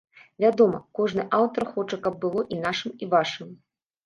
[0.43, 3.55] Вядома, кожны аўтар хоча каб было і нашым і вашым.